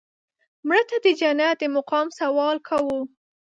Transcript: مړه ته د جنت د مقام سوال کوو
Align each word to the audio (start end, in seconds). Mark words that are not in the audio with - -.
مړه 0.67 0.81
ته 0.89 0.97
د 1.05 1.07
جنت 1.19 1.55
د 1.59 1.63
مقام 1.75 2.07
سوال 2.19 2.57
کوو 2.67 2.99